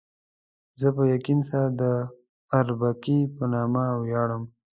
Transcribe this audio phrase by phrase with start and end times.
[0.79, 1.83] زه په یقین سره د
[2.59, 4.43] اربکي په نامه ویاړم.